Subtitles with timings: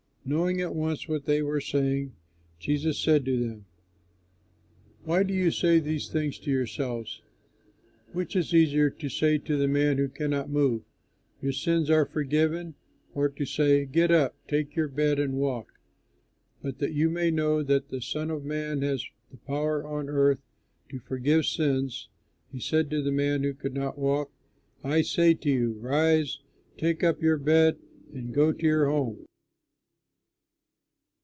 [0.23, 2.13] Knowing at once what they were saying,
[2.59, 3.65] Jesus said to them,
[5.03, 7.23] "Why do you say these things to yourselves?
[8.13, 10.83] Which is easier: to say to the man who cannot move,
[11.41, 12.75] 'Your sins are forgiven';
[13.15, 15.73] or to say, 'Get up, take your bed, and walk'?
[16.61, 20.39] But that you may know that the Son of Man has the power on earth
[20.89, 22.09] to forgive sins"
[22.51, 24.31] (he said to the man who could not walk)
[24.83, 26.39] "I say to you, Rise,
[26.77, 27.79] take up your bed,
[28.13, 29.25] and go to your home."